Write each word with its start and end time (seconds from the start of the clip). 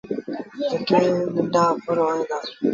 جيڪي 0.67 0.99
ننڍآ 1.33 1.65
ڦر 1.83 1.97
هوئين 2.03 2.21
دآ۔ 2.29 2.37